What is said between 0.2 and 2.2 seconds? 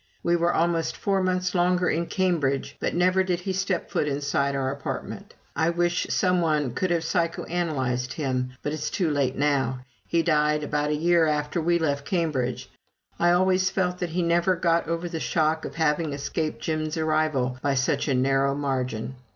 We were almost four months longer in